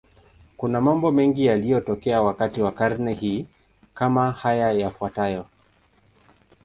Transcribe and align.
Kuna 0.57 0.81
mambo 0.81 1.11
mengi 1.11 1.45
yaliyotokea 1.45 2.21
wakati 2.21 2.61
wa 2.61 2.71
karne 2.71 3.13
hii, 3.13 3.47
kama 3.93 4.31
haya 4.31 4.71
yafuatayo. 4.71 5.45